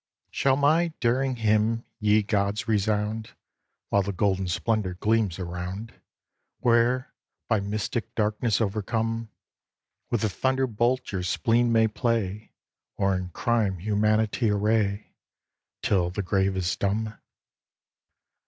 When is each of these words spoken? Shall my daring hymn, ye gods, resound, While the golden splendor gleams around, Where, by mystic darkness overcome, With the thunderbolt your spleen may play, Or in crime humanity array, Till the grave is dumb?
Shall 0.31 0.55
my 0.55 0.87
daring 0.99 1.35
hymn, 1.35 1.85
ye 1.99 2.23
gods, 2.23 2.67
resound, 2.67 3.33
While 3.89 4.01
the 4.01 4.11
golden 4.11 4.47
splendor 4.47 4.95
gleams 4.95 5.37
around, 5.37 5.93
Where, 6.57 7.13
by 7.47 7.59
mystic 7.59 8.15
darkness 8.15 8.59
overcome, 8.59 9.29
With 10.09 10.21
the 10.21 10.27
thunderbolt 10.29 11.11
your 11.11 11.21
spleen 11.21 11.71
may 11.71 11.87
play, 11.87 12.51
Or 12.97 13.15
in 13.15 13.29
crime 13.29 13.77
humanity 13.77 14.49
array, 14.49 15.13
Till 15.83 16.09
the 16.09 16.23
grave 16.23 16.57
is 16.57 16.75
dumb? 16.75 17.19